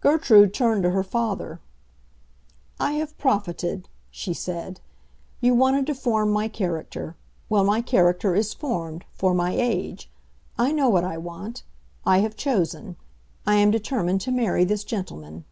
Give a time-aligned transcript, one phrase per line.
[0.00, 1.58] Gertrude turned to her father.
[2.78, 4.80] "I have profited," she said.
[5.40, 7.16] "You wanted to form my character.
[7.48, 10.08] Well, my character is formed—for my age.
[10.56, 11.64] I know what I want;
[12.06, 12.94] I have chosen.
[13.44, 15.44] I am determined to marry this gentleman."